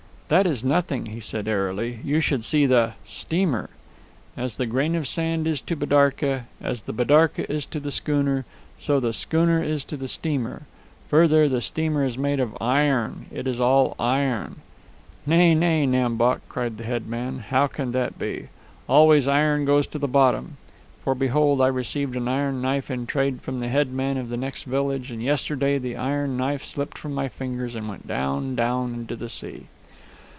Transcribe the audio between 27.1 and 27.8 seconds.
my fingers